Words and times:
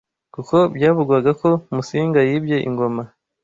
kuko 0.33 0.55
byavugwaga 0.75 1.31
ko 1.41 1.49
Musinga 1.75 2.19
yibye 2.27 2.57
ingoma 2.67 3.03